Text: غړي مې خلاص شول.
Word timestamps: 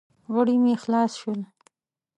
غړي 0.33 0.55
مې 0.63 0.75
خلاص 0.83 1.11
شول. 1.21 1.39